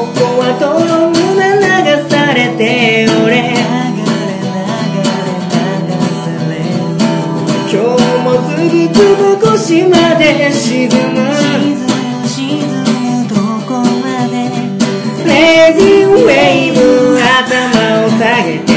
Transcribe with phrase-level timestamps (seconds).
[0.00, 3.54] こは泥沼流されて俺
[7.70, 11.18] 今日もずぶずぶ腰まで沈む。
[15.26, 16.32] レイジーウェ
[16.68, 16.78] イブ
[17.20, 18.67] 頭を下げて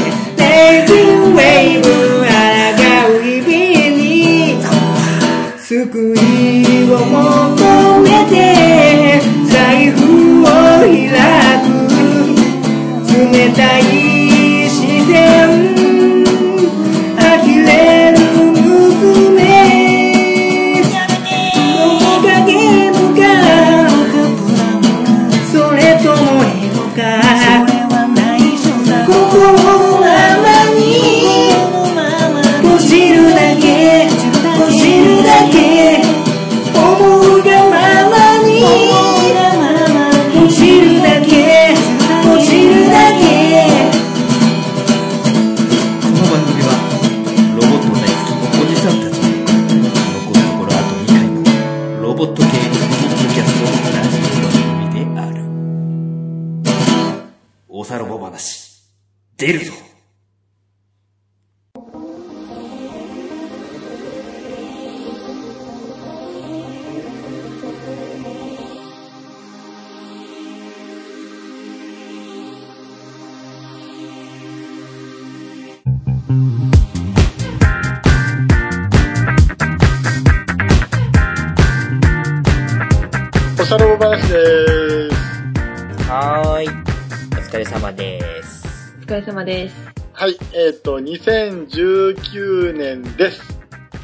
[89.41, 89.75] 様です。
[90.13, 93.41] はい、えっ、と、2019年です。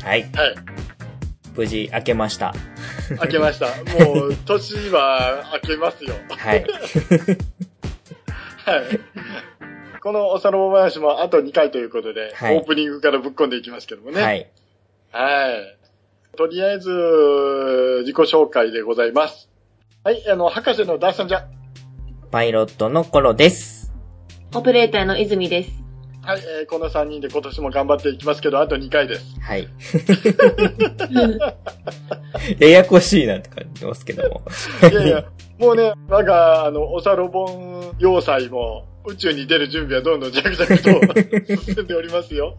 [0.03, 0.55] はいはい、
[1.55, 2.53] 無事明けました
[3.21, 3.67] 明けました。
[4.05, 6.15] もう、年は明けますよ。
[6.29, 6.65] はい
[8.65, 8.99] はい。
[10.01, 14.21] このおさらば話もあと2回ということで、はいオープニングからぶっ込んでいきますけどもね。
[14.21, 14.49] はい
[15.11, 15.77] はい。
[16.35, 16.89] とりあえず、
[18.01, 19.49] 自己紹介でございます。
[20.03, 21.47] はい、あの、博士のダーさんじゃ。
[22.31, 23.76] パイロットの頃です
[24.53, 25.83] オペレーターの泉です。
[26.21, 29.39] はい、えーこの3人で今年も頑張っていきますけど、あと2回です。
[29.39, 29.67] はい
[32.59, 34.41] ややこしいなって感じますけども
[34.91, 35.25] いやいや、
[35.57, 42.57] もうね、我が、あの、おさろぼん要塞も、宇宙に出る準備はどんどん着々と 進んでおりますよ。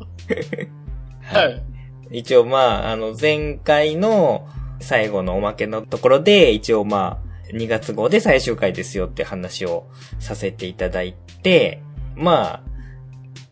[1.22, 1.62] はい。
[2.10, 4.46] 一応まあ、あの、前回の
[4.80, 9.86] 最後のおまけのところで、一応まあ、2月号で最終回ですよって話を
[10.18, 11.82] させていただいて、
[12.14, 12.62] まあ、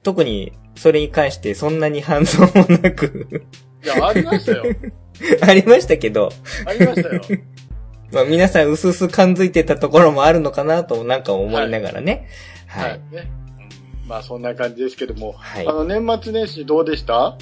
[0.03, 3.45] 特にそれに関してそんなに反応もなく
[3.85, 4.65] いや、ありましたよ。
[5.41, 6.31] ありましたけど、
[6.67, 7.23] ありましたよ。
[8.13, 12.29] まあ皆さん薄々感づいてたところもあるのかなとなんか思いながらね。
[12.67, 12.83] は。
[12.83, 13.15] はいい。
[13.15, 13.31] ね。
[13.31, 15.33] うんまあ、そんな感じですけども。
[15.33, 17.37] はいあの、年末年始どうでした？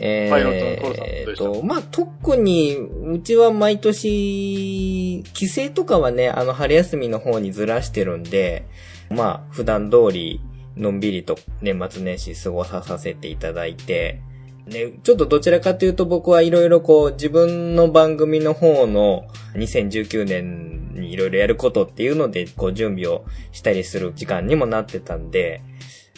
[0.00, 8.66] えーと、まあ、特に、うちは毎年、帰省とかはね、あの、春休みの方にずらしてるんで、
[9.10, 10.40] まあ、普段通り、
[10.76, 14.20] のんびりと年末年始過ごさせていただいて、
[14.66, 25.62] ね、ちょっとどちらかというと僕はいろいろこう、自分の番組の方の2019年にいろいろやることっていうので、こう、準備をしたりする時間にもなってたんで、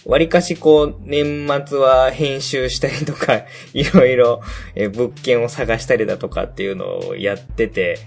[0.07, 3.45] 割かしこう、年末は編集したりとか、
[3.75, 4.43] いろいろ
[4.75, 7.99] え物件を探したりだとかっていうのをやってて、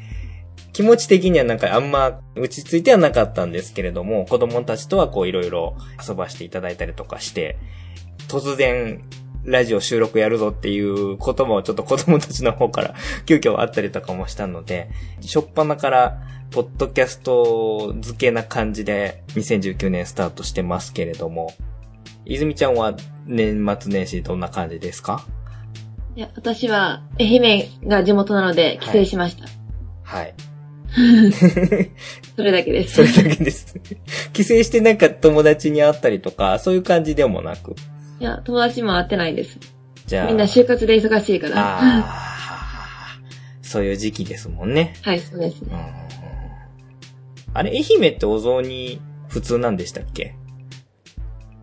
[0.73, 5.75] 気持ち的にはなんかあんま落ち着いてはなかったんですけれども、子供たちとはこういろいろ
[6.07, 7.57] 遊ばしていただいたりとかして、
[8.27, 9.03] 突然、
[9.43, 12.93] ラジオ収録やるぞっていうこともちょっと 子供たちの方から
[13.25, 16.21] 急遽あったりとかもしたので、しょっぱなから、
[16.51, 21.53] ポッドキャスト付けな感じで2019年スタートしてますけれども、
[22.25, 22.95] 泉ちゃんは
[23.25, 25.25] 年末年始どんな感じですか？
[26.15, 29.45] いや、私は愛媛が地元なので帰省しました。
[30.03, 30.33] はい。
[32.35, 32.95] それだけです。
[32.95, 33.75] それだけです。
[34.33, 37.75] 帰省してなんか友達に会ったりとか、そういう感じでもなく？
[38.19, 39.57] いや、友達も会ってないです。
[40.05, 40.27] じゃあ。
[40.27, 41.53] みんな就活で忙しいから。
[41.57, 43.19] ああ、
[43.63, 44.93] そういう時期ですもんね。
[45.01, 45.69] はい、そうですね。
[45.73, 46.11] うん
[47.53, 50.35] あれ、愛媛ってお雑煮普通なんでしたっけ？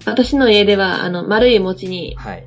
[0.04, 2.46] 私の家では、あの、丸い餅に、はい。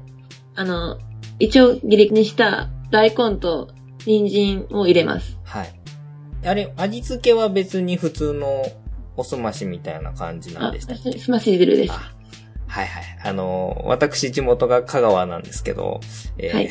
[0.56, 0.98] あの、
[1.40, 3.70] 一応切りにした大根と
[4.06, 5.38] 人参を入れます。
[5.44, 5.74] はい。
[6.46, 8.66] あれ、味付けは別に普通の
[9.18, 11.12] おすましみたいな感じなんあ、でしたっけ？
[11.14, 11.94] すすまし汁です。
[11.94, 12.12] あ
[12.68, 13.04] はいはい。
[13.26, 16.00] あの、私地元が香川なんですけど、
[16.38, 16.70] えーはい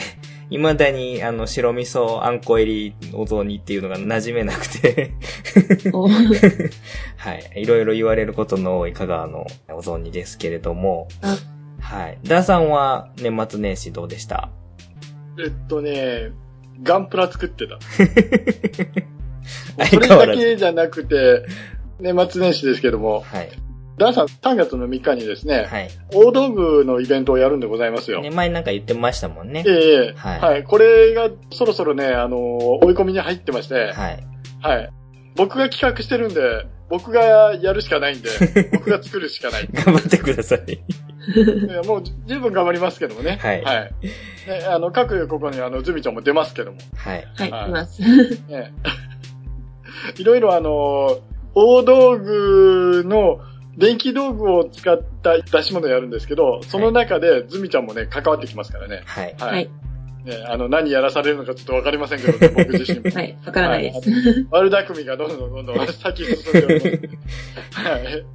[0.50, 5.12] 未だに、あの、白味噌あんこ入りお雑煮っていうのが馴染めなくて、
[5.92, 7.62] お はい。
[7.62, 11.36] いろいろ言われることの多い香川のお雑煮ですけれども、あ
[11.80, 12.18] はい。
[12.24, 14.50] ダーさんは年末年始どうでした？
[15.38, 16.32] えっとね、
[16.82, 17.78] ガンプラ作ってた。
[19.88, 20.08] それ。
[20.08, 21.44] だけじゃなくて、
[22.00, 23.50] 年末年始ですけども、はい。
[24.00, 25.90] ダンさん3月の3日にですね、はい。
[26.14, 28.22] 大道具のイベントをやるんでございますよ。
[28.22, 29.62] ね、前なんか言ってましたもんね。
[29.66, 30.64] ええはいはい。
[30.64, 34.24] これがそろそろね、あの追い込みに入ってまして、はい。
[34.62, 34.90] はい。
[35.36, 38.30] 僕が企画してるんで、僕がやるしかないんで、
[38.72, 39.68] 僕が作るしかない。
[39.70, 40.60] 頑張ってください。
[40.66, 40.78] ね
[41.86, 43.38] もう十分頑張りますけどもね。
[43.42, 43.92] はいはい。
[44.48, 46.78] ね、あの、各ここにあの、ズミちゃんも出ますけども。
[46.96, 47.28] はい。
[47.36, 48.00] はい、はいいます。
[48.00, 48.72] ね。
[50.16, 51.18] いろいろあの、
[51.54, 53.40] 大道具の
[53.76, 59.02] 電気道具を使った出し物やるんですけど、その中でズミちゃんもね、関わってきますからね。
[59.06, 59.34] はい。
[59.38, 59.50] はい。
[59.52, 59.70] はい
[60.24, 63.10] ね、あの、何やらされるのかちょっとわかりませんけどね、僕自身も。
[63.10, 64.46] はい、わからないです。
[64.50, 66.80] 悪巧みがどんどんどんどん先に進んでおりま
[67.70, 67.88] す。
[67.88, 68.26] はい。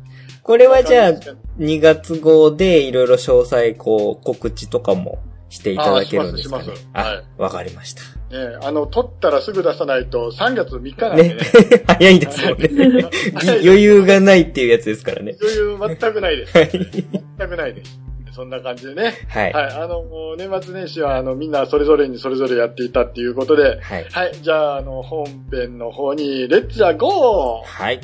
[0.42, 1.12] これはじゃあ、
[1.60, 6.64] 2月号でいろいろ詳細、こう、告知とかもしていただけるんですかね？
[6.64, 8.02] あしますしますはいあ、わかりました。
[8.36, 11.40] ね、あの、取ったらすぐ出さないと3月3日なんでねね。
[11.88, 12.68] 早いですもんね。
[12.68, 15.36] ぎ 余裕がないっていうやつですからね。
[15.42, 16.58] 余裕全くないです。
[16.58, 16.70] はい。
[16.70, 18.00] 全くないです。
[18.34, 19.14] そんな感じでね。
[19.30, 19.54] はい。
[19.54, 19.74] はい。
[19.76, 24.06] あの、もう年末年始は、あの、みんなそれぞれにそれぞれやっていたっていうことで、はい。
[24.12, 24.36] はい。
[24.42, 28.02] じゃあ、あの、本編の方に、レッツァゴーはい。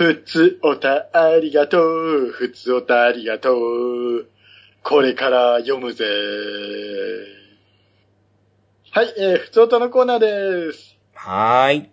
[0.00, 2.30] ふつおたありがとう。
[2.30, 4.26] ふつおたありがとう。
[4.82, 6.06] これから読むぜ。
[8.92, 10.96] はい、えー、ふつおたのコーナーです。
[11.12, 11.90] はーい。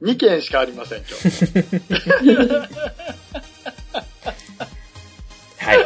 [0.00, 1.14] 2件しかありません、今日。
[5.62, 5.78] はい。
[5.78, 5.84] は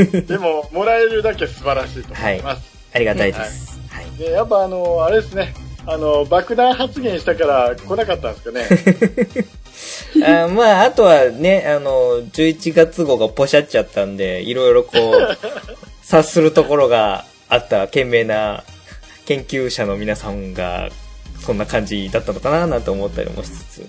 [0.00, 2.62] い、でも、もらえるだけ素晴らしいと思います。
[2.94, 3.80] ありがたいです。
[3.90, 4.10] はい。
[4.16, 5.63] で、やっぱあの、あれですね。
[5.86, 9.42] あの、爆弾発言したから来なかったんですか
[10.22, 10.24] ね？
[10.44, 15.38] あまあ、あとはね、あの、11月号がポシャっちゃったんで、いろいろこう、
[16.02, 18.64] 察するところがあった懸命な
[19.26, 20.88] 研究者の皆さんが、
[21.44, 23.86] そんな感じだったのかななんて思ったりもしつつ、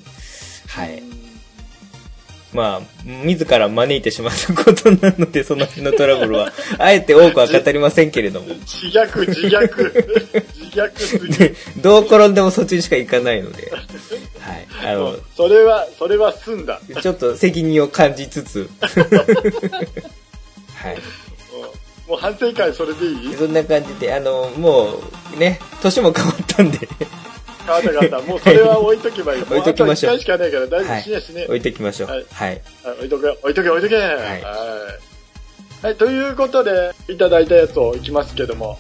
[0.67, 1.01] はい。
[2.55, 8.47] まあ、自ら招いてしまったことなので、その辺のトラブルは、 あえて多くは語りませんけれども。
[8.65, 10.05] 自虐、自虐。
[10.71, 11.27] 自虐すぎ
[11.81, 13.71] どう転んでもそっちにしか行かないので、
[14.39, 14.53] は
[14.87, 14.91] い。
[14.91, 16.79] あのそれは、それは済んだ。
[17.01, 18.87] ちょっと責任を感じつつ、 は
[20.91, 20.97] い。
[22.07, 23.35] もう反省会それでいい？
[23.35, 24.93] そんな感じで、あの、も
[25.35, 26.77] う、ね、年も変わったんで、
[27.65, 28.21] 変わった変わった。
[28.21, 29.41] もうそれは置いとけばいい。
[29.41, 31.45] 置いときましょうもうあと1回しかないから大丈夫はいしねしね。
[31.45, 32.09] 置いときましょう。
[32.09, 32.49] はいはい。
[32.49, 32.61] はい
[32.97, 33.95] 置いとけ、置いとけ、置いとけ。
[33.95, 34.37] はいいは
[35.81, 35.85] い。
[35.85, 38.79] はい、ということで、いただいたやつをいきますけども、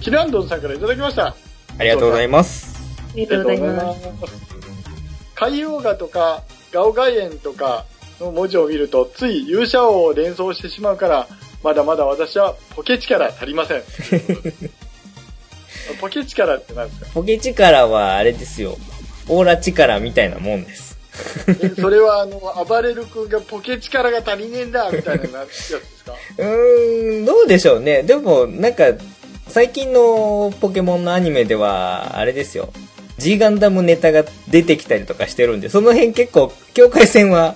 [0.00, 1.34] キランドンさんからいただきました。
[1.78, 2.76] ありがとうございます。
[3.12, 4.00] ありがとうございます。
[4.00, 4.08] す。
[5.34, 6.42] 海洋画とか、
[6.72, 7.84] ガオガイエンとか
[8.20, 11.26] の文字を見ると、つい勇者王を連想してしまうから、
[11.62, 13.82] まだまだ私はポケ力足りません。
[15.94, 17.06] ポケ力って何ですか？
[17.14, 18.76] ポケ力はあれですよ。
[19.28, 20.96] オーラ力みたいなもんです。
[21.62, 26.12] えそれはあの、暴れる君がポケ力が足りねえんだ、みたいなやつですか？
[26.38, 28.02] うーん、どうでしょうね。
[28.02, 28.84] でも、なんか、
[29.48, 32.68] 最近のポケモンのアニメでは、あれですよ。
[33.18, 37.54] G ガンダムネタが出てきたりとかしてるんで、その辺結構、境界線は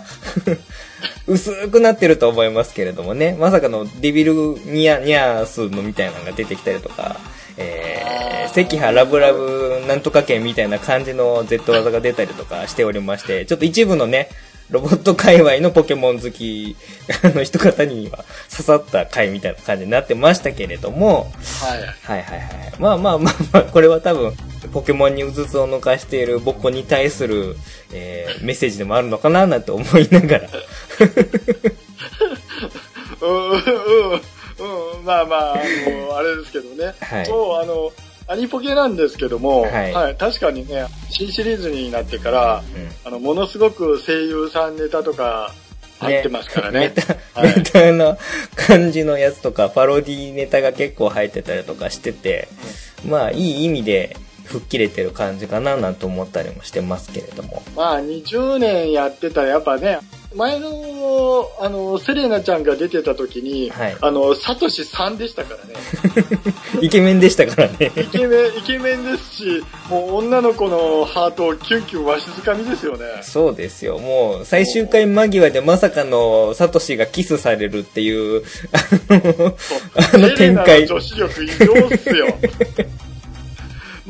[1.26, 3.36] 薄くなってると思いますけれどもね。
[3.38, 7.20] まさかのデビルニャ、ニャースのみたいなのが出てきたりとか、
[7.60, 14.28] えー、赤波ラブラブなんとか剣みたいな感じの Z 技が出たりとかしておりまして、ちょっと一部のね、
[14.70, 16.76] ロボット界隈のポケモン好き
[17.34, 21.78] の人方には刺さった回みたいな感じになってましたけれども、はい。
[21.80, 22.72] はいはいはい。
[22.78, 24.32] まあまあまあまあ、これは多分、
[24.72, 27.56] ポケモンにうつつを抜かしている僕に対する、
[27.92, 30.48] えー、メッセージでもあるのかななんて思いながら。
[33.22, 33.56] うん、う
[34.16, 34.20] ん、
[34.60, 36.94] うん、まあまあ、あの、あれですけどね。
[37.00, 37.92] はいそう、あの、
[38.28, 45.52] アニポケなんですけども、はい確かにね、新シリーズになってから、うんあの、ものすごく声優さんネタとか
[45.98, 46.80] 入ってますからね。
[46.80, 48.18] ネタ、はいネタの
[48.54, 52.48] 感じのやつとか、パロディネタが結構入ってたりとかしてて、
[53.08, 57.62] まあ、いい意味で吹っ切れてる感じかななんて思ったりもしてますけれども。
[57.76, 59.98] まあ、20年やってたらやっぱね、
[60.34, 60.70] 前の
[61.00, 65.74] の、あの、セレナちゃんが出てた時に、はいあの、サトシさんでしたからね。
[66.80, 67.92] イケメンでしたからね。
[67.96, 73.04] イケメン、イケメンですし、もう女の子のハートをキュンキュンわしづかみですよね。
[73.22, 73.98] そうですよ。
[73.98, 79.56] もう、最終回間際でまさかのサトシがキスされるっていう、あの、
[80.14, 82.38] あの展開セレナの女子力異常っすよ。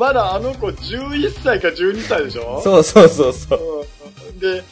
[0.00, 2.60] まだあの子11歳か12歳でしょ？
[2.64, 3.58] そうそうそうそう。
[3.60, 4.62] うんで、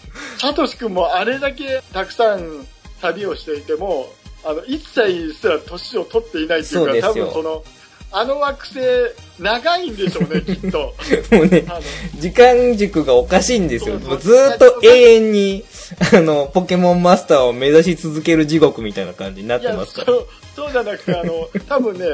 [0.40, 2.66] サトシ君もあれだけたくさん
[3.02, 4.11] 旅をしていても、
[4.42, 7.62] あの、一歳すら年を取っていないっていうか、多分その、
[8.11, 8.78] あの惑星、
[9.38, 10.94] 長いんでしょうね、 きっと。
[11.32, 11.66] もうね、
[12.18, 13.97] 時間軸がおかしいんですよ。
[13.97, 15.64] そうそうもうずーっと永遠に、
[16.14, 20.06] あの、ポケモンマスターを目指し続ける地獄みたいな感じになってますから。
[20.06, 22.06] そう、そうじゃなくて、あの、多分ね、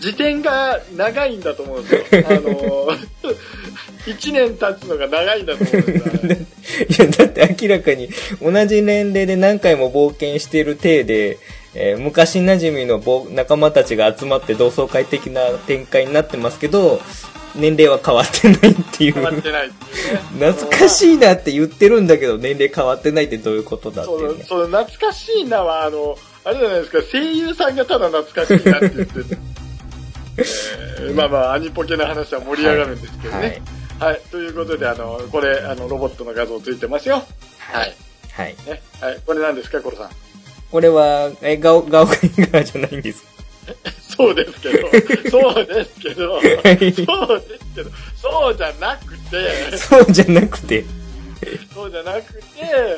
[0.00, 2.24] 時点が長いんだと思うんですよ。
[2.28, 2.88] あの、
[4.06, 5.82] 一年経つのが長いんだと思うん
[6.28, 7.06] ですよ。
[7.06, 8.08] いや、だって明らかに
[8.40, 11.38] 同じ年齢で何回も冒険してる体で、
[11.74, 17.00] えー昔馴染みのぼ仲間たちが集まって同窓会的な展開になってますけど、
[17.54, 19.14] 年齢は変わってないっていう。
[19.14, 19.74] 変わってないね。
[20.38, 24.38] 懐かしいなって言ってるんだけど、年齢変わってないってどういうことだってそいうね。
[24.40, 29.26] のその懐かしいなは、あの、あれじゃないですか、声優さんがただ懐かしいなって言ってる。
[30.38, 33.62] えーまあまあ、アニポケの話は盛り上がるんですけどね。
[33.98, 34.20] はい。
[34.30, 37.22] ということで、あの、これ、あの、ロボットの画像ついてますよ。
[37.58, 37.94] はい。
[38.32, 38.56] はい。
[38.66, 38.82] ね。
[39.00, 39.20] はい。
[39.26, 40.10] これ何ですか、コロさん？
[40.70, 43.24] これは、え、ガオ、ガオカイガーじゃないんです。
[44.16, 44.88] そうですけど、
[45.30, 46.78] そうですけど、そうで
[47.58, 50.84] すけど、そうじゃなくて、そうじゃなくて、
[51.72, 52.42] そうじゃなくて、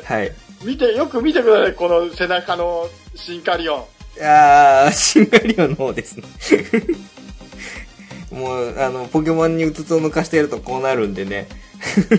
[0.05, 0.33] はい。
[0.65, 3.85] 見て、よく見てください、この背中のシンカリオン。
[4.23, 6.25] あー、シンガリオンの方ですね。
[8.31, 11.49] もう、あの、ポケモンにうつつを抜かしてるとこうなるんでね。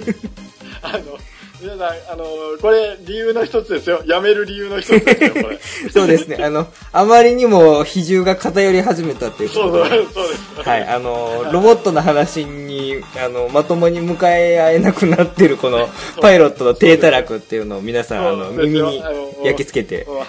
[0.81, 1.17] あの、
[1.61, 2.25] 皆さん、あの、
[2.61, 4.03] これ、理由の一つですよ。
[4.05, 5.59] やめる理由の一つですよ、これ。
[5.89, 6.37] そうですね。
[6.41, 9.89] あの、あまりにも比重が偏り始めたっていうこそうそう、とで。
[9.89, 10.69] そうです。
[10.69, 15.89] はい、あの、ロボットの話に、あの、まともに向かい合えなくなってるこの、
[16.21, 19.01] パイロットの低たらくっていうのを皆さん、あの、耳に
[19.43, 20.03] 焼き付けて。
[20.03, 20.25] うん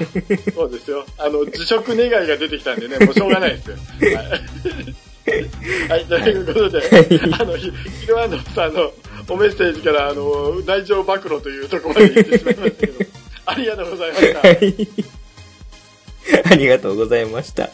[0.55, 1.05] そうですよ。
[1.19, 3.77] あの、辞職願いが出てきたんでね、もうしょうがないですよ。
[4.17, 4.96] はい。
[5.89, 6.81] はい、ということで、
[7.39, 7.71] あの、ひ
[8.01, 8.93] ひろあのさんの
[9.29, 13.05] おメッセージから、あの、内情暴露というところまで行ってしまいましたけど、
[13.47, 14.41] ありがとうございました。
[14.41, 14.89] はい。
[16.45, 17.71] ありがとうございました。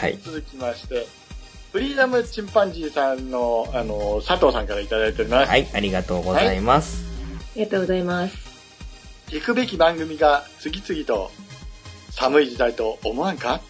[0.00, 0.18] はい。
[0.24, 1.06] 続きまして、
[1.72, 5.48] フリーダムチンパンジーさんの、あの、佐藤さんからいただいております。
[5.48, 7.04] はい、ありがとうございます。
[7.56, 8.36] ありがとうございます。
[9.28, 11.30] 聞くべき番組が次々と
[12.10, 13.60] 寒い時代と思わんか？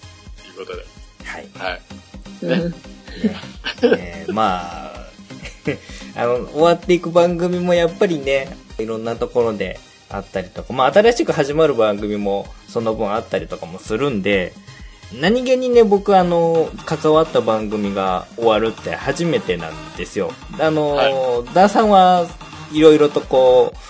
[0.43, 0.85] ということで。
[1.25, 1.49] はい。
[1.55, 1.81] はい。
[2.43, 2.75] うん。
[3.23, 3.37] ね
[3.83, 5.07] えーまあ、
[6.17, 9.79] あの、終わっていく番組もやっぱりね、いろんなところで
[10.11, 14.53] あったりとか、まあ新しく始まる番組もその分あったりとかもするんで、
[15.21, 20.33] 何気にね、僕あの、関わった番組が終わるって初めてなんですよ。
[20.59, 22.27] あの、はダーさんは
[22.73, 23.85] いろいろとこう、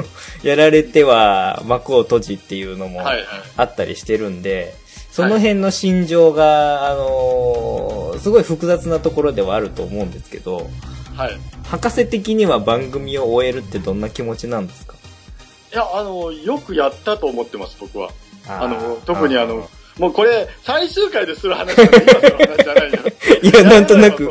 [0.46, 3.24] やられては幕を閉じっていうのもはいはい。
[3.56, 4.74] あったりしてるんで、
[5.16, 10.68] その辺の心情が、あのーすごい複雑なところではあると思うんですけど、
[11.16, 11.38] はい。
[11.64, 14.94] 博士的には番組を終えるってどんな気持ちなんですか？
[15.72, 18.10] いや、あの、よくやったと思ってます、僕は。
[18.48, 19.68] ああの、特にあの、
[19.98, 21.90] もうこれ、最終回でする話じゃな
[22.86, 22.98] い、よ。
[23.42, 24.24] いや、なんとなく。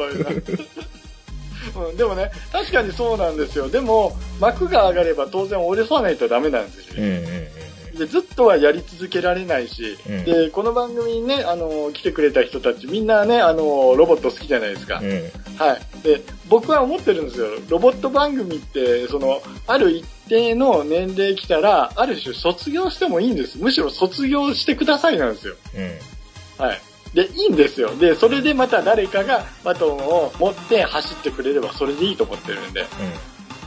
[1.93, 3.69] ん、でもね、確かにそうなんですよ。
[3.69, 6.95] でも、幕が上がれば当然折れさないとダメなんですよ。
[6.97, 7.64] うんうんうん
[7.95, 14.99] で、ずっとはやり続けられないし、うんで、この番組にね、あの、来てくれた人たち、みんなね、あの、ロボット好きじゃないですか。
[14.99, 15.09] うん。
[15.09, 15.17] うん。
[15.57, 16.03] はい。
[16.03, 17.47] で、僕は思ってるんですよ。
[17.69, 23.57] ロボット番組って、その、ある一定の年齢来たら、ある種卒業してもいいんです。
[23.57, 25.55] むしろ卒業してくださいなんですよ。
[25.75, 26.65] うん。
[26.65, 26.81] はい。
[27.13, 27.95] で、いいんですよ。
[27.95, 32.85] で、それでまた誰かがバトンを持って走ってくれればそれでいいと思ってるんで、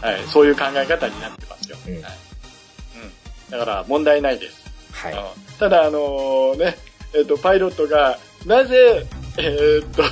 [0.02, 0.22] はい。
[0.28, 1.76] そういう考え方になってますよ。
[1.86, 2.27] うんはい。
[3.50, 3.58] うん。
[3.58, 4.64] だから問題ないです。
[4.92, 5.14] はい。
[5.58, 6.76] ただ、あのね、
[7.14, 9.06] えっ、と、パイロットが、なぜ、
[9.38, 10.02] えーっと、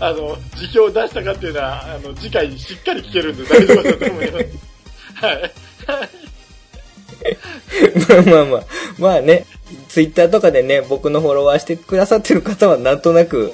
[0.04, 4.46] あの、辞表を出したかっていうのは、あの、次回しっかり聞けるんで大丈夫だと思います。
[5.24, 5.52] はい。
[8.08, 8.64] まあまあまあ。
[8.98, 9.46] まあね、
[9.88, 13.52] ツイッターとかでね、僕のフォロワーしてくださってる方はなんとなく、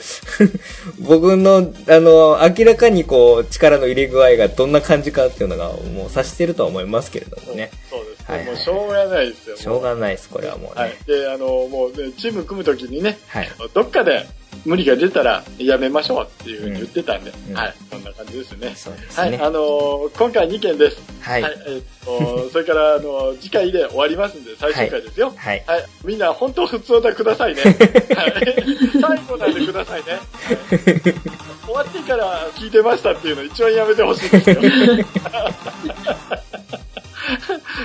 [1.01, 7.71] 僕の、あの、明らかにこう、力の入れ具合がどんな感じかっていうのがもう察してるとは思いますけれどもね。
[7.91, 8.12] そうですね。
[8.27, 9.57] はいはいもうしょうがないですよ。
[9.57, 10.97] しょうがないです、これはもうはいね。。
[11.07, 13.51] で、あの、もうね、チーム組むときにね、はい。
[13.75, 14.27] どっかで、
[14.65, 18.73] 無理が出たらやめましょうっていうふうに言ってたんで、うんはい、そんな感じですね。
[18.77, 19.39] そうですはい、ね。
[19.39, 21.03] あのー今回2件です。
[21.21, 21.43] はい。
[21.43, 25.33] はい、えっと、それから、あの、次回で終わりますんで、最終回ですよ。
[25.37, 25.65] はい。
[25.67, 25.85] はい。
[26.05, 27.63] みんな、本当普通歌くださいね。
[28.15, 28.55] はい。
[29.01, 30.13] 最後なんでくださいね。
[30.13, 34.57] はい終わってから聞いてましたっていうの一番やめてほしいですよ。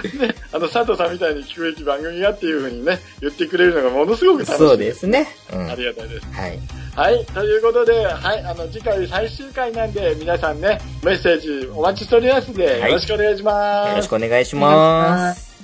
[0.04, 4.58] ね、あの、佐藤さんみたいに聞くべき番組がっていうふうにね、言ってくれるのがものすごく楽しい。
[4.58, 5.27] そうですね。
[5.54, 5.62] うん。
[5.62, 5.77] あはい。
[5.77, 6.27] りがたいです。
[6.98, 7.25] はい。
[7.25, 13.89] ということで、はい、あの、次回最終回なんで、皆さんね、メッセージお待ちしておりますんで、はいよろしくお願いします。
[13.89, 15.56] よろしくお願いします。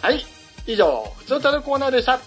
[0.00, 0.24] はい。
[0.66, 2.20] 以上、普通歌のコーナーでした。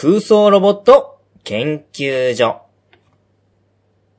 [0.00, 2.60] 空想ロボット研究所。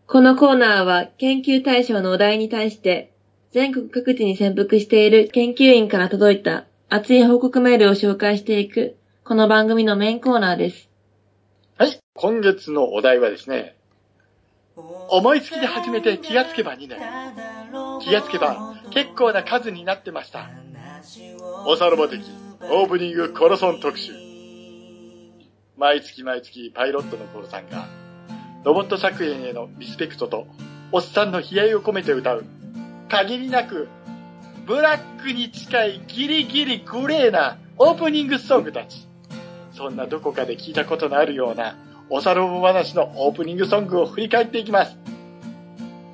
[0.07, 3.13] このコーナーは研究対象のお題に対して、
[3.53, 10.89] 全国各地に潜伏している研究員から届いた熱い報告メールを紹介していく、この番組のメインコーナーです。
[11.77, 11.97] はい。
[12.13, 13.77] 今月のお題はですね、
[14.75, 16.99] 思いつきで始めて気がつけば2年。
[18.01, 20.49] 気がつけば結構な数になってました。
[21.65, 22.19] おさロボ的
[22.69, 24.28] オープニングコロソン特集。
[25.79, 27.87] 毎月毎月パイロットのコロさんが、
[28.65, 30.45] ロボット作品へのリスペクトと、
[30.91, 32.43] おっさんの悲哀を込めて歌う、
[33.07, 33.87] 限りなく、
[34.65, 39.07] ブラックに近いギリギリグレーなオープニングソングたち。
[39.71, 41.77] そんなどこかで聞いたことのあるような、
[42.09, 44.97] おさロボ話のオープニングソングを振り返っていきます。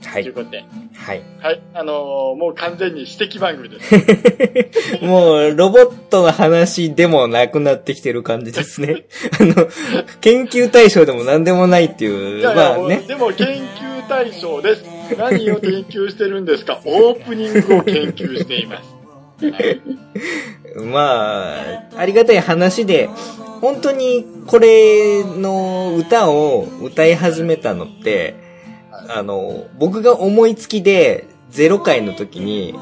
[0.05, 0.21] はい。
[0.21, 0.63] ということで、
[1.05, 1.21] はい。
[1.39, 3.93] はい、あのーもう完全に指摘番組です。
[5.05, 9.05] もう、ロボットの話でもなくなってきてる感じですね。
[9.39, 9.67] あの、
[10.21, 13.03] 研究対象でも何でもないっていう、いやいやまあね。
[13.07, 14.83] でも研究対象です。
[15.17, 16.79] 何を研究してるんですか？
[16.85, 18.95] オープニングを研究しています。
[19.45, 19.81] はい
[20.85, 21.55] ま
[21.93, 23.09] あ、ありがたい話で、
[23.61, 28.44] 本当にこれの歌を歌い始めたのって、
[29.09, 32.73] あの、僕が思いつきで0回の時に、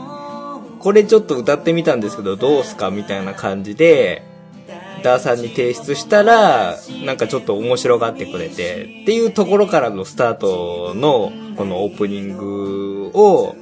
[0.80, 4.24] これちょっと歌ってみたんですけどどうすかみたいな感じで、
[5.04, 13.56] ダーさんに提出したら、なんかちょっと面白がってくれて、っていうところからのスタートの、このオープニングを、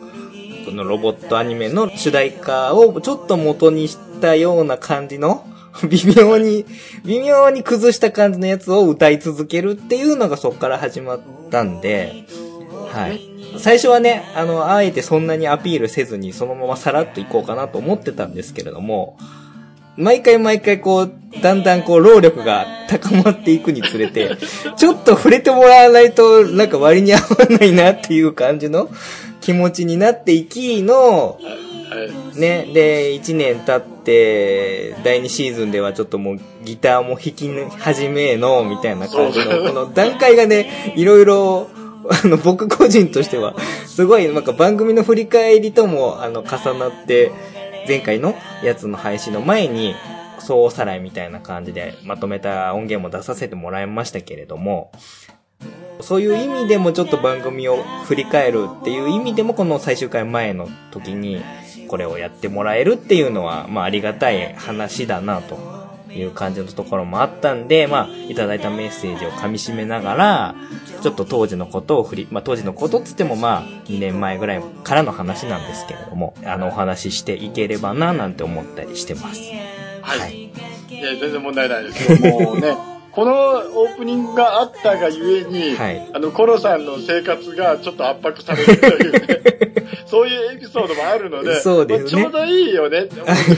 [0.65, 5.45] このロボットアニメの主題歌をちょっと元にしたような感じの、
[5.89, 6.65] 微妙に、
[7.05, 11.19] 微妙に崩した感じのやつを歌い続けるっていうのがそこから始まっ
[11.49, 12.25] たんで、
[12.91, 13.21] はい。
[13.57, 19.17] 最初はね、あの、あえてそんなにアピールせずにそのままさらっといこうかなと思ってたんですけれども、
[19.97, 24.37] 毎回毎回こう、だんだんこう、労力が高まっていくにつれて、
[24.77, 28.89] ちょっと触れてもらわないと、なんか割に合わないなっていう感じの
[29.41, 31.49] 気持ちになっていきの、は
[32.35, 32.39] い。
[32.39, 41.69] ね、で、1年経って、第2シーズンではちょっともうギターも弾き始めの、みたいな感じの、この段階がね、いろいろ、
[42.11, 47.31] あの、僕個人としては、すごい、なんか番組の振り返りとも、あの、重なって、
[47.87, 49.95] 前回のやつの配信の前に、
[50.41, 54.91] 総おさらいみたいな感じでまとめた音源も出させてもらいましたけれども、
[56.01, 61.43] そういう意味でもちょっと番組を振り返るっていう意味でもこの最終回前の時に
[61.87, 65.80] これをやってもらえるっていうのは、まあありがたい話だなと
[66.13, 70.55] いう感じのところもあったんで、まあいただいたメッセージを噛み締めながら、
[71.01, 79.41] ちょっと当時のことを振り、まあ当時のことっつってもまあ2年前ぐらいからの話なんですけれども、あのお話ししていければななんて思ったりしてます。
[80.01, 80.19] はい。
[80.19, 80.51] はい
[81.01, 82.31] いや、全然問題ないですよ。
[82.31, 82.77] もうね、
[83.11, 89.70] このオープニングがあったがゆえに、はいあの、コロさんの生活がちょっと圧迫されるというね、
[90.11, 93.07] そういうエピソードもあるので、そうですねまあちょうどいいよね。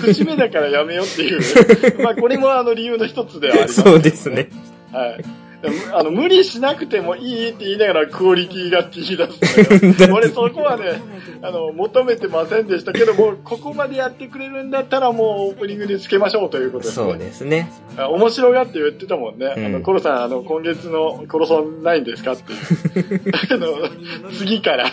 [0.02, 1.42] 節目だからやめようっていう、
[2.04, 4.50] まあこれもあの理由の一つではあります、そうですね。
[4.92, 5.44] はい。
[5.94, 10.12] あの、無理しなくてもいいって言いながらクオリティがって言い出す。
[10.12, 11.02] 俺そこはね、
[11.42, 17.10] あの、求めてませんでしたけども、ここまでやってくれるんだったらもうオープニングにつけましょうということですね。
[17.10, 17.72] そうですね。
[17.98, 19.54] あ面白がって言ってたもんね。
[19.56, 23.22] うんあの、コロさん、あの、今月のコロソンないんですかっていう。
[23.52, 23.89] あの、
[24.38, 24.86] 次から、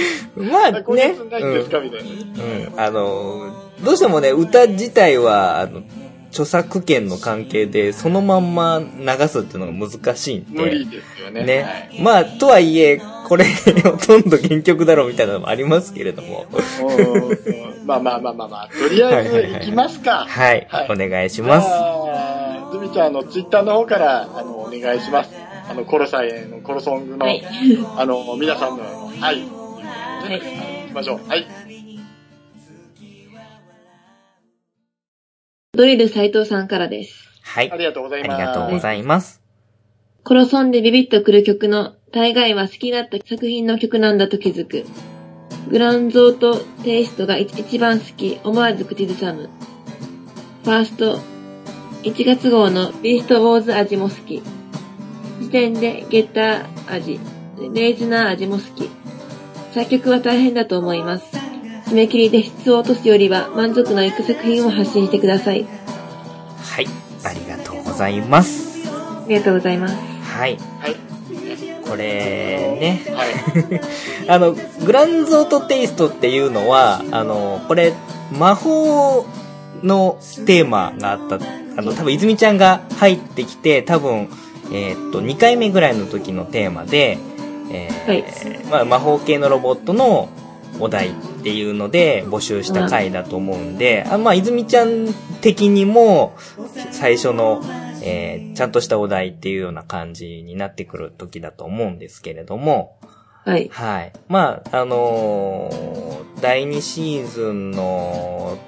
[0.36, 0.82] まあね。
[0.84, 2.08] 今月ないんですかみたいな。
[2.08, 2.80] うん。
[2.80, 3.52] あの、
[3.84, 5.82] どうしてもね、歌自体は、あの、
[6.30, 10.60] 著作権の関係で、そのまんま流すっていうのが難しいんで。
[10.60, 11.44] 無理ですよね。
[11.44, 11.62] ね。
[11.62, 16.46] はいまあ、とはいえ、これ、ほとんど原曲だろうみたいなのもありますけれども。
[16.52, 20.26] うんまあまあまあまあまあ、とりあえず行きますか。
[20.28, 20.66] はい。
[20.68, 21.68] はいお願いします。
[22.72, 25.30] ズミちゃん、あの、ツイッターの方から、あの、お願いします。
[25.70, 27.42] あの、コロさんへのコロソングの、はい。
[27.96, 28.82] あの、皆さんの
[29.22, 29.42] 愛、
[30.28, 30.40] はい。
[30.40, 31.26] 行きましょう。
[31.26, 31.46] はい。
[35.72, 37.24] ドリル斉藤さんからです。
[37.42, 37.70] はい。
[37.70, 38.44] あありがとうございります。
[38.44, 39.42] がとうございます。
[40.24, 44.84] コロソンでビビッとくる曲の大概は好きだった作品の曲なんだと気づく。
[45.70, 49.48] グランゾーとテイストが一一番好き、思わず口ずさむ。
[50.64, 51.20] ファースト、
[52.02, 54.42] 1月号のビーストウォーズ味も好き。
[55.40, 57.18] 時点でゲッター味、
[57.72, 58.90] レイズナー味も好き。
[59.72, 61.24] 作曲は大変だと思います。
[61.86, 65.64] 締め切りで質を落とすよりは満足のいく作品を発信してください。
[65.64, 66.86] はい。
[67.24, 68.88] ありがとうございます。
[68.88, 69.94] ありがとうございます。
[69.94, 70.56] はい。
[70.80, 70.96] はい。
[71.88, 73.28] これね、はい。
[74.28, 74.54] あの、
[74.84, 77.94] グランゾートテイストっていうのは、あの、これ、
[78.38, 79.26] 魔法
[79.82, 81.38] のテーマがあった、
[81.76, 84.28] あの、多分泉ちゃんが入ってきて、多分、
[84.70, 87.18] えーっと、2回目ぐらいの時のテーマで、
[87.70, 90.28] えーはいまあ、魔法系のロボットの
[90.80, 95.08] お題っていうので募集した回だと思うんで、あまあ、泉ちゃん
[95.40, 96.36] 的にも、
[96.92, 97.62] 最初の、
[98.02, 102.96] えーちゃんとしたお題っていうような感じになってくる時だと思うんですけれども、
[103.44, 103.68] はい。
[103.72, 104.12] はい。
[104.26, 108.58] まあ、あのー第2シーズンの、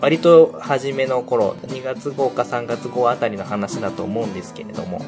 [0.00, 5.00] 割と初めの頃、2月号か3月号あたりの話だと思うんですけれども、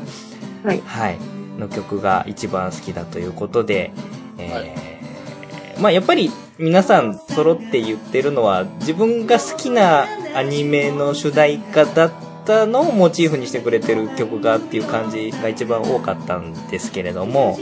[0.64, 0.80] はい。
[0.84, 1.18] はい。
[1.58, 3.92] の曲が一番好きだということで、
[4.38, 5.80] えーはい。
[5.80, 12.12] まあやっぱり皆さん揃って言ってるのは自分が好きなアニメの主題歌だっ
[12.44, 17.58] たのをモチーフにしてくれてる曲がっていう感じが一番多かったんですけれども、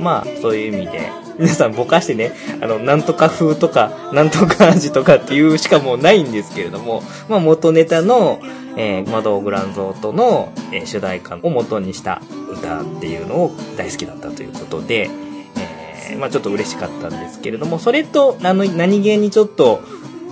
[0.00, 1.24] まあそういう意味で。
[1.38, 8.40] 皆さんぼかしてね、あの、なんとか風とか、なんとか味とかっていうしかもうないんですけれども、まあ元ネタの、
[8.76, 15.10] えー、魔導グランゾートの、えー主題歌を元にした歌っていうのを大好きだったということで、
[15.56, 19.80] えーまあちょっと嬉しかったんですけれども、それと、あの、何気にちょっと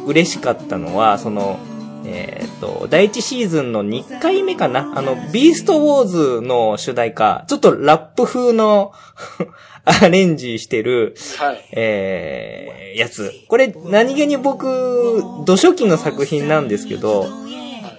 [0.06, 1.58] 嬉しかったのは、その、
[2.04, 4.92] えっ、と、第1シーズンの2回目かな？
[4.96, 8.92] あの、ビーストウォーズの主題歌、ちょっとラップ風の
[9.84, 11.68] アレンジしてる、はい。
[11.72, 13.32] えー、やつ。
[13.48, 17.26] これ、何気に僕、土初期の作品なんですけど、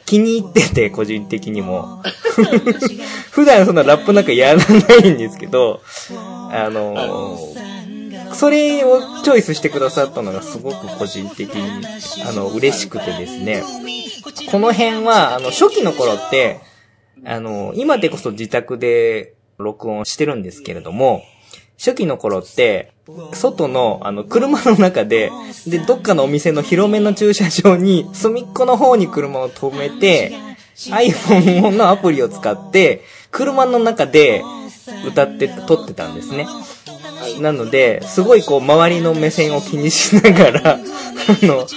[0.06, 2.02] 気に入ってて、個人的にも。
[3.32, 5.82] 普段そんなラップなんかやらないんですけど、
[6.52, 7.83] あのー
[8.43, 11.88] それをチョイスしてくださったのがすごく個人的に、
[12.27, 13.63] あの、嬉しくてですね。
[14.51, 16.60] この辺は、あの、初期の頃って、
[17.23, 21.23] あの、今でこそ自宅で録音してるんですけれども、
[21.77, 22.91] 初期の頃って、
[23.32, 25.32] 外の、あの、車の中で、
[25.65, 30.34] で、どっかのお店の広めの駐車場に、隅っこの方に車を止めて、
[30.89, 34.43] iPhone のアプリを使って、車の中で
[35.08, 36.45] 歌って、撮ってたんですね。
[37.42, 40.80] なので、すごいこう、周りの目線を気にしながら、あ
[41.46, 41.68] の、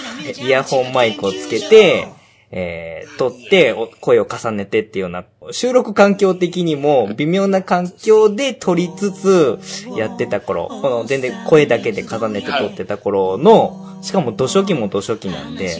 [0.44, 2.08] イヤホンマイクをつけて、
[2.50, 9.58] えー、撮って、声を重ねてっていうような、収録環境的にも微妙な環境で撮りつつ
[9.96, 15.76] やってた頃、この全然声だけで重ねて撮ってた頃の、しかも土初期も土初期なんで、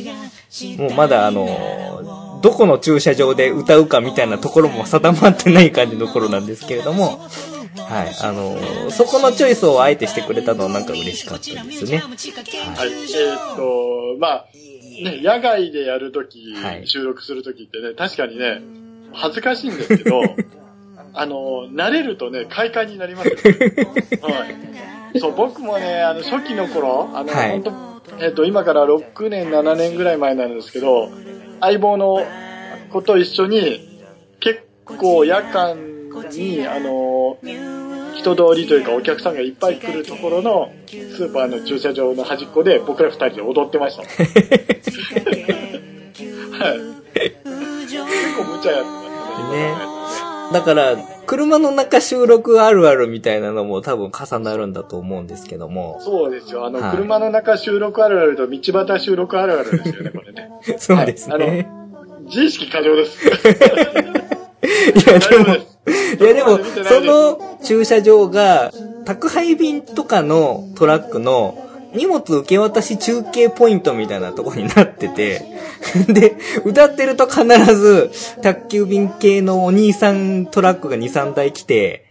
[0.78, 7.20] もうまだあの、どこの駐車場で歌うかみたいなところも定まってない感じの頃なんですけれども、
[7.82, 11.98] はい、あの、そこのチョイスをあえてしてくれたのはなんか嬉しかったですね。
[11.98, 12.08] はい。
[12.08, 14.46] えーっと、まあ、
[15.02, 18.62] ね、野外でやるとき、はい収録するときってね、確かにね、
[19.12, 20.22] 恥ずかしいんですけど、
[21.12, 23.36] あの、慣れるとね、快感になりますよ。
[24.22, 24.46] は
[25.14, 25.18] い。
[25.18, 31.10] そう、僕もね、あの、初期の頃、あの、はい本当えーっと、今から6年、7年ぐらい前なんですけど、
[31.60, 32.24] 相棒の
[32.90, 33.80] 子と一緒に、
[34.40, 37.38] 結構夜間に、あの、
[38.14, 44.02] 人通りというかお客さんがいっぱい来るところのスーパーの駐車場の端っこで僕ら二人で踊ってました。
[44.02, 44.12] はい。
[47.14, 47.36] 結
[48.36, 49.02] 構無茶やってま
[49.34, 49.58] したね。
[49.60, 49.96] ね
[50.52, 56.00] だから、車の中収録あるあるみたいなのも多分重なるんだと思うんですけども。
[56.00, 56.64] そうですよ。
[56.64, 60.50] あの、はい車の中収録あるあると道端収録あるあるですよね、これね。
[60.78, 61.68] そうですはいね。
[62.26, 63.28] 自意識過剰です。
[64.94, 68.72] いや、でも、いやでもその駐車場が、
[69.04, 75.42] 宅配便とかのトラックの荷物受け渡し中継ポイントみたいなとこになってて、
[76.08, 77.44] で、歌ってると必
[77.74, 78.10] ず、
[78.42, 82.05] 宅急便系のお兄さんトラックが2、3台来て、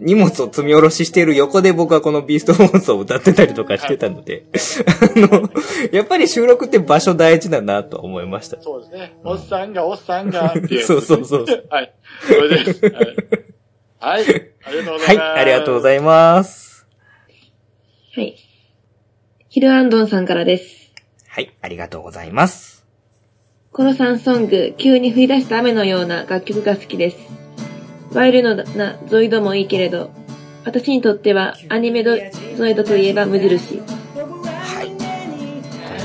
[0.00, 4.46] 荷物を積み下ろししてる横で僕はこのビーストウォーズを歌ってたりとかしてたので、
[4.86, 5.50] あの、
[5.92, 8.60] やっぱり収録って場所大事だなと思いました。
[8.62, 9.16] そうですね。
[9.24, 11.94] おっさんが、おっさんが、っていう、 そうそうそうはい。
[12.26, 12.86] それです。
[12.86, 13.16] はい。
[13.98, 14.24] はい。
[14.64, 15.38] ありがとうござはいい、ます。
[15.38, 16.86] ありがとうごいざいます。
[18.14, 18.36] はい。
[19.48, 20.92] ヒルアンドンさんからです。
[21.28, 22.86] はい、ありがとうございます。
[23.70, 27.16] コロさんソング、急に降り出した雨のような楽曲が好きです。
[28.14, 30.10] ワイルドなゾイドもいいけれど、
[30.64, 32.16] 私にとってはアニメド
[32.56, 33.80] ゾイドといえば無印。
[33.80, 34.90] はい。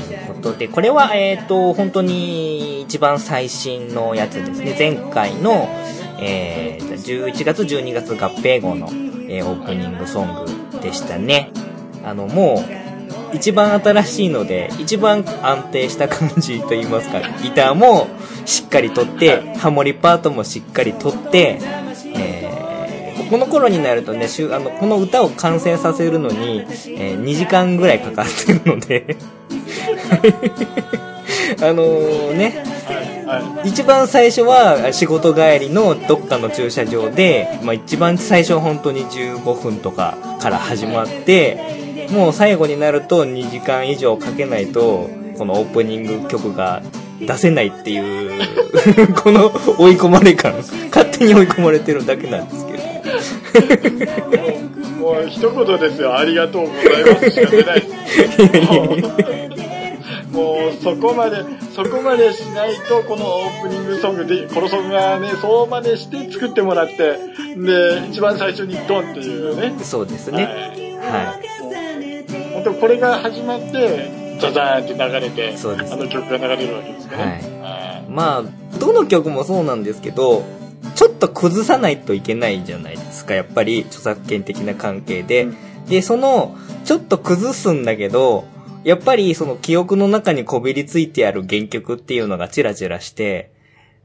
[0.08, 4.74] ということで、これは、えっ、と、本当に一番最新のやつですね。
[4.78, 5.68] 前回の、
[6.20, 8.88] えー、11月、12月合併後の、
[9.28, 11.50] えーオープニングソングでしたね。
[12.04, 12.64] あの、も
[13.32, 18.08] う、一番新しいので、一番安定した感じと言いますか、ギターも
[18.46, 21.87] しっかり取って、ハモリパートもしっかり取って、えー
[23.30, 29.16] この頃になるとね、しゅあの、この歌を完成させるのに、えー2時間ぐらいかかってるので、
[31.62, 31.82] あの
[32.32, 32.62] ね、
[33.64, 46.82] 一番最初は仕事帰りのどっかの駐車場で、まあ、一番最初は本当に15分とかから始まってもう最後になると2時間以上かけないとこのオープニング曲が
[47.20, 48.40] 出せないっていう
[49.22, 50.54] この追い込まれ感。
[50.90, 52.77] 勝手に追い込まれてるだけなんですけど。
[55.00, 56.16] もう一言ですよ。
[56.16, 57.82] ありがとうございますしか出ない。
[60.30, 61.42] もうそこまで、
[61.74, 67.18] そこまでしないと、このオープニングソングで、このソングがね、そうまでして作ってもらって、
[67.56, 69.74] で、一番最初にドンっていうね。
[69.82, 71.40] そうですはいねは
[72.54, 78.04] 本当これが始まって、ザザーンって流れて、そうですあの曲が流れるわけですからね。
[78.08, 80.44] いまあどの曲もそうなんですけど
[80.98, 83.32] ちょっと崩さないといけないじゃないですか。
[83.32, 85.56] やっぱり著作権的な関係で、うん。
[85.86, 88.48] でそのちょっと崩すんだけど
[88.82, 93.52] やっぱりその記憶の中にこびりついてある原曲っていうのがチラチラして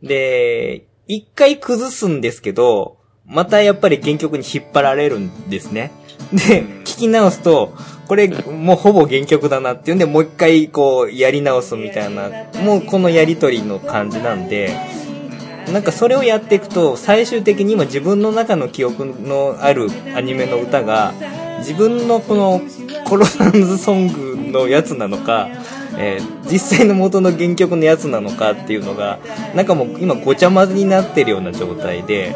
[0.03, 5.91] で一回崩すんですけどまたやっぱり原曲に引っ張られるんですね。
[6.31, 7.73] で聞き直すと
[8.07, 12.29] これもうほぼ原曲だなっていうんでもう一回こうやり直すみたいな
[12.63, 14.77] もうこのやりとりの感じなんで
[15.71, 21.13] なんかそれをやっていくと最終的に今自分の中の記憶のあるアニメの歌が
[21.59, 22.61] 自分のこの
[23.05, 25.47] コロナンズソングのやつなのか、
[25.97, 29.17] えー実際の元の原曲のやつなのかっていうのが
[29.55, 32.35] なんかもう今ごちゃ混ぜになってるような状態で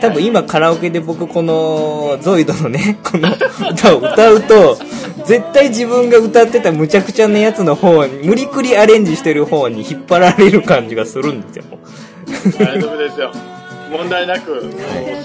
[0.00, 3.30] 多分今カラオケで僕このゾイドのね この
[3.70, 4.78] 歌を歌うと
[5.24, 11.64] 絶対自分が歌ってたむちゃくちゃなやつの方に無理くりアレンジしてる方に引っ張られる感じがするんですよ。
[12.58, 13.32] 大丈夫ですよ。
[13.90, 14.60] 問題なく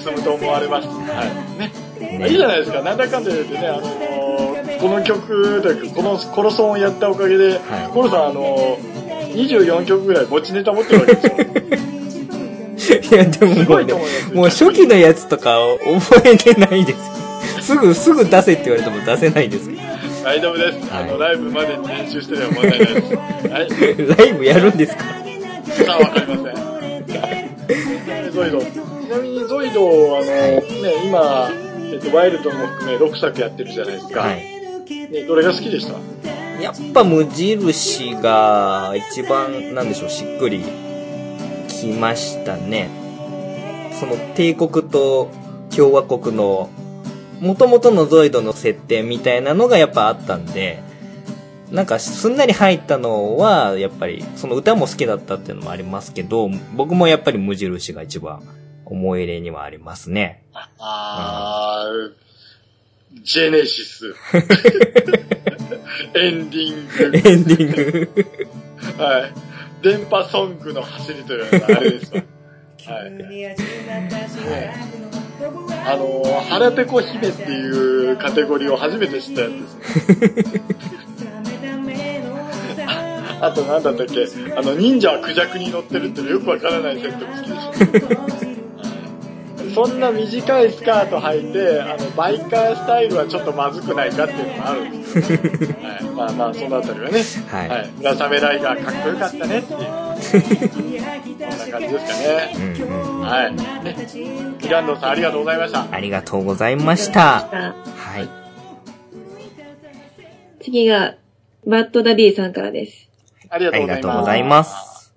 [0.04, 0.88] 進むと思われます。
[0.88, 0.94] は
[1.58, 1.60] い。
[1.60, 1.72] ね。
[2.20, 2.82] ねいいじゃないですか。
[2.82, 7.60] なんだかんだ言ってね、あのーこの曲というか、このコロソンをやったおかげで、はい
[7.94, 11.34] コロさん、あのー24曲ぐらい持ちネタ持ってるわけですよ。
[13.12, 13.94] いや、でもすもうね
[14.34, 15.58] もう初期のやつとか
[16.10, 16.94] 覚えてないで
[17.60, 17.68] す。
[17.68, 19.70] すぐ、すぐ出せって言われても出せないです。
[20.24, 20.78] 大丈夫です。
[20.94, 23.16] あの、ライブまでに練習してれば問題ないです。
[23.16, 24.18] はい。
[24.18, 25.04] ライブやるんですか？
[25.86, 26.73] さあ、わかりません。
[28.32, 28.60] ゾイド。
[28.62, 28.64] ち
[29.10, 30.64] なみにゾイド、あの、ね、
[31.06, 31.50] 今、
[31.92, 34.22] えっと、ワイルドも含め6作やってるじゃないですか。
[34.22, 34.44] はい。
[35.12, 35.94] ね、どれが好きでした？
[36.62, 40.64] やっぱ無印が一番、なんでしょう、しっくり
[41.68, 42.90] きましたね。
[44.00, 45.30] その帝国と
[45.76, 46.70] 共和国の
[47.42, 50.82] 元々のゾイドの設定みたいなのがやっぱあったんで、
[51.72, 58.42] なんかすんなり入ったのは、やっぱり、その歌も好きだったっていうのもありますけど、僕もやっぱり無印が一番
[58.86, 60.44] 思い入れにはありますね。
[60.80, 62.12] あー、
[63.24, 64.14] ジェネシス。
[66.16, 67.12] エンディング。
[67.18, 68.10] エンディング。
[68.98, 69.34] はい。
[69.84, 72.24] 電波ソングの走りというのがあれですわ。
[72.86, 73.10] はい。
[75.86, 79.52] あのー、腹ペコ姫っていうカテゴリーを初めて知ったやつ
[80.20, 80.62] ですね。
[83.46, 84.26] あとなんだったっけ？
[84.56, 88.08] あの、忍者はクジャクに乗ってるっていうよくわからないセットも好きでし
[88.48, 88.54] た。
[89.74, 95.76] そんな短いスカート履いて、あの、バイカースタイルはちょっとまずくないかっていうのがあるんですよ、ね。
[95.82, 96.04] はい。
[96.04, 97.24] まあまあ、そのあたりはね。
[97.50, 97.90] はいはい。
[97.98, 99.80] 村雨ライガーかっこよかったねっていう。
[100.22, 102.54] そんな感じですかね。
[102.56, 103.22] うんうん。
[103.22, 103.56] はい。
[103.56, 104.08] ね。
[104.62, 105.88] イランドさんありがとうございました。
[105.92, 107.38] ありがとうございました。
[107.38, 108.30] あはい。
[110.64, 111.16] 次が、
[111.66, 113.10] バッドダディさんからです。
[113.54, 114.06] ありがありとうございます。
[114.08, 115.14] がとうございます。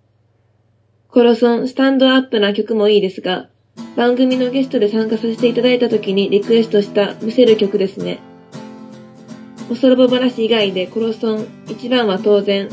[1.08, 3.48] コロソン、スタンドアップな曲もいいですが、
[3.96, 8.18] 番組のゲストで参加させていただいた時にリクエストしたむせる曲ですね。
[9.70, 12.68] おさロボ話以外でコロソン、一番は当然、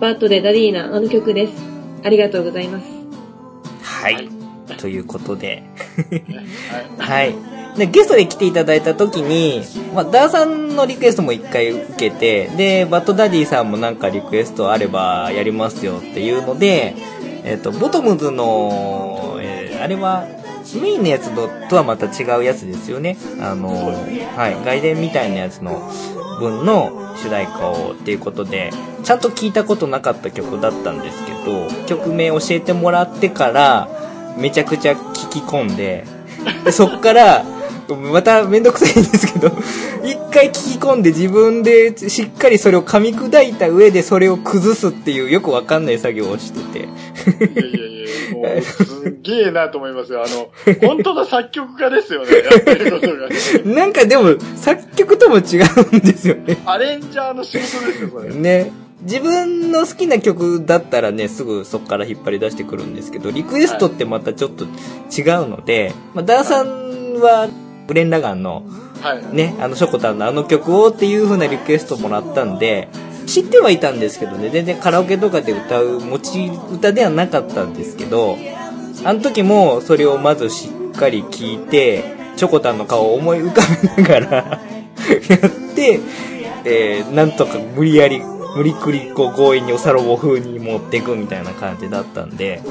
[0.00, 1.52] バッドでダディーなあの曲です。
[2.02, 2.86] ありがとうございます。
[3.82, 4.28] はい。
[4.78, 5.62] ということで、
[6.98, 7.63] はい。
[7.76, 9.62] で、ゲストで来ていただいた時に、
[9.94, 16.94] まあ、ダーさんのリクエストも一回受けて、で、バッドダディさんもなんかリクエストあればやりますよっていうので、
[17.44, 20.26] えっ、と、ボトムズの、えーあれは、
[20.80, 21.30] メインのやつ
[21.68, 23.18] とはまた違うやつですよね。
[23.38, 23.68] あの、
[24.34, 25.92] はい、外伝みたいなやつの
[26.40, 33.88] 分の主題歌をっていうことで、ちゃんと聞いたことなかった曲だったんですけど、曲名教えてもらってから、
[34.38, 36.06] めちゃくちゃ聞き込んで、
[36.64, 37.44] でそっから、
[37.88, 39.48] まためんどくさいんですけど、
[40.04, 46.78] 一回聞き込んで自分でしっかりそれを噛み砕いた上でそれを崩すっていうよくわかんない作業をしてて。
[46.80, 50.22] いやいやいや、もう、すげえなと思いますよ。
[50.22, 50.50] あの、
[50.86, 53.28] 本当の作曲家ですよね、やってることが。
[53.64, 56.58] なんかでも、作曲とも違うんですよね。
[56.66, 58.34] アレンジャーの仕事ですよ、それ。
[58.34, 58.72] ね。
[59.02, 67.48] 自分の好きな曲だったらね、すぐそこから引っ張り出してくるんですけど、リクエストってまたちょっと違うので、まあ、ダーさんは、
[67.86, 68.64] ブレンダガンの、
[69.00, 69.34] はい。
[69.34, 72.88] ね、あの、ショコタンのあの曲をっていう風なリクエストもらったんで、
[73.26, 78.36] 知ってはいたんですけどね、全然カラオケとかで歌う持ち歌ではなかったんですけど、
[79.04, 82.04] あの時もそれをまずしっかり聞いて、
[82.36, 83.62] チョコタンの顔を思い浮か
[83.96, 84.36] べながら
[85.28, 86.00] やって、
[86.64, 88.20] えー、なんとか無理やり、
[88.56, 92.62] 無理くりこう強引におさろぼ風に持っていくみたいな感じだったんで、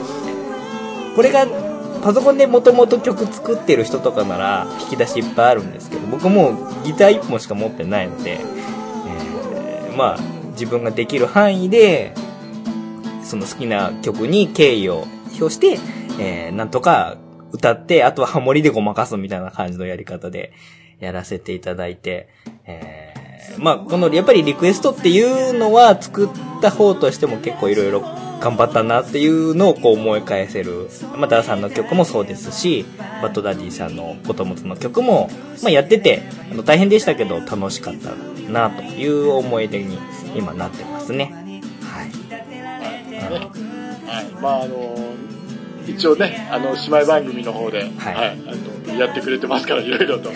[1.16, 1.46] これが
[2.04, 8.40] パソコンでもともと曲作ってる人とかなら引き出しいっぱいあるんですけど、僕もうギター1本しか持ってないので、
[9.08, 10.20] えーまあ
[10.52, 12.14] 自分ができる範囲で、
[13.24, 15.06] その好きな曲に敬意を
[15.40, 15.80] 表して、
[16.20, 17.18] えーなんとか
[17.52, 20.52] 歌って、あとはハモリでごまかすみたいな感じのやり方で
[21.00, 22.28] やらせていただいて、
[22.66, 26.30] えーまあこのやっぱりリクエストっていうのは作っ
[26.62, 28.02] た方としても結構いろいろ
[28.44, 30.90] 頑張ったなっていうのをこう思い返せる。
[31.16, 32.86] まあダーさんの曲もそうですし、
[33.22, 35.30] バッドダディさんのボトムズの曲も、
[35.62, 38.12] まあやってて、あの大変でしたけど楽しかった
[38.52, 39.98] なという思い出に
[40.36, 41.62] 今なってますね。
[41.84, 42.10] はい。
[43.10, 43.50] ね。
[44.06, 44.26] はい。
[44.42, 44.94] まあ、あの、
[45.88, 50.30] 一応ね、あの、姉妹番組の方で、はい、あの、やってくれてますから、いろいろと。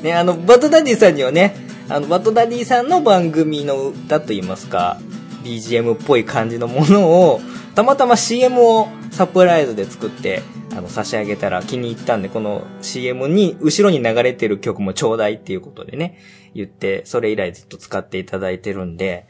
[0.00, 0.04] い。
[0.04, 1.56] ね、あの、バッドダディさんにはね、
[1.88, 4.98] あの、バッドダディさんの番組の歌といいますか、
[5.46, 7.40] BGM っぽい感じのものを、
[7.74, 16.18] たまたま CM をサプライズで作って、あの、差し上げたら気に入ったんで、この CM に、後ろに流れてる曲もちょうだいっていうことでね、
[16.54, 19.26] 言って、それ以来ずっと使っていただいてるんで、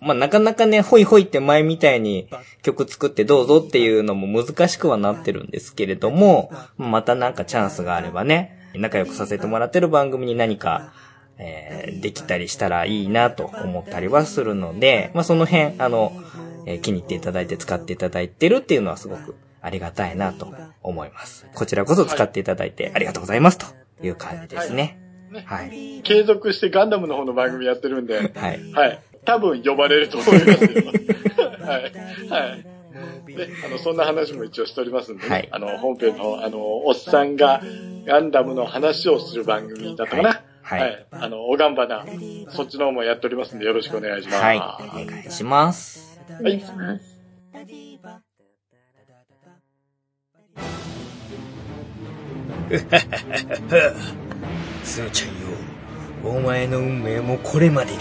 [0.00, 2.28] まあ、なかなかね、ほいほいって前みたいに
[2.62, 10.92] 曲作ってどうぞっていうのも難しくはなってるんですけれども、またなんかチャンスがあればね、仲良くさせてもらってる番組に何か、
[11.38, 16.12] えーできたりしたらいいなと思ったりはするので、まあ、その辺、あの、
[16.66, 21.46] えー気に入っていただいて使っていただいてるっていうのはすごくありがたいなと思います。
[21.54, 23.66] こちらこそ使っていただいてありがとうございますと
[24.02, 24.98] いう感じですね。
[25.30, 26.02] ねはい。
[26.02, 28.72] 継続してガンダムの方の番組やってるんで、はい。
[28.72, 29.00] はい。
[29.24, 30.68] 多分呼ばれると思いますよ。
[31.60, 31.82] はい。
[32.28, 32.78] はい。
[33.34, 37.62] で、あの、そんな話も一応しておりますんで、ねはいあの、本編の、あの、おっさんが
[38.06, 40.28] ガンダムの話をする番組だったかな。
[40.30, 42.04] はいはいあの、おがんばな、
[42.50, 44.40] そっちの方もやっておりますんで、よろしくお願いします。
[44.42, 44.58] はい。
[44.58, 44.60] お
[45.06, 46.20] 願いします。
[46.38, 47.16] お願いします。
[54.84, 55.34] すーちゃんよ、
[56.22, 58.00] お前の運命もこれまでだ。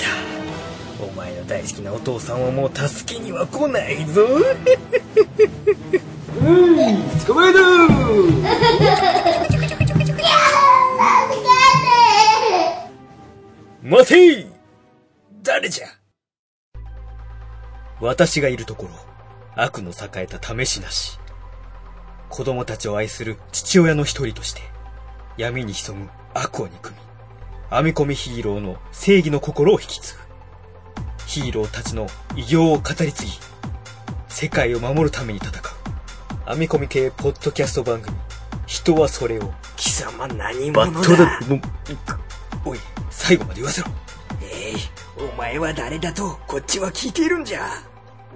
[1.00, 4.24] お前の大好きなお父さんはもう助けには来ないぞ。
[4.24, 4.40] う
[6.44, 6.46] ん、
[7.26, 7.60] 捕まえろ
[13.90, 14.46] 待て
[15.44, 15.88] 誰じゃ
[18.02, 18.90] 私がいるところ、
[19.56, 21.18] 悪の栄えた試しなし。
[22.28, 24.62] 子供たちを愛する父親の一人として、
[25.38, 26.98] 闇に潜む悪を憎み、
[27.70, 30.20] 編み込みヒーローの正義の心を引き継ぐ。
[31.26, 33.32] ヒーローたちの偉業を語り継ぎ、
[34.28, 35.54] 世界を守るために戦う。
[36.50, 38.18] 編み込み系ポッドキャスト番組、
[38.66, 41.40] 人はそれを、貴様何バ者だ
[42.66, 42.80] おい、
[43.18, 43.88] 最後まで言わせろ。
[44.42, 44.76] えい、
[45.18, 47.68] お前は誰だとこっちは聞いているんじゃ。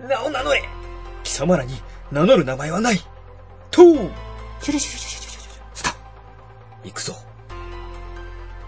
[0.09, 0.67] 名を名乗れ。
[1.23, 1.75] 貴様らに
[2.11, 2.99] 名乗る名前はない。
[3.69, 4.09] とう。
[4.59, 5.95] スタ
[6.83, 7.15] 行くぞ。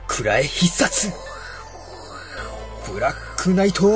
[0.08, 1.12] くらえ必殺。
[2.88, 3.90] ブラックナイトウ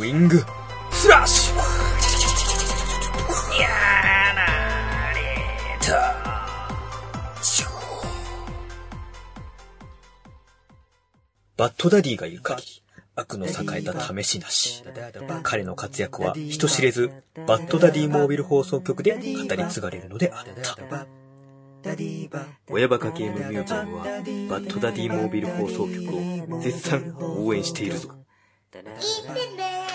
[0.00, 0.42] ィング
[0.90, 1.61] スラッシュ
[11.62, 12.82] バッドダディがいる限り、
[13.14, 14.82] 悪の栄えた試しなし。
[15.44, 17.12] 彼の活躍は人知れず、
[17.46, 21.06] バッドダディモービル放送局で語り継がれるのであった。
[22.68, 24.10] 親バカゲームミュージアムは、バ
[24.60, 28.08] ッドダディモービル放送局を絶賛応援しているぞ。
[28.72, 29.86] 聞いてね